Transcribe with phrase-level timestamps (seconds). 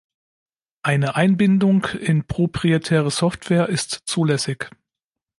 [0.81, 4.71] Eine Einbindung in proprietäre Software ist zulässig.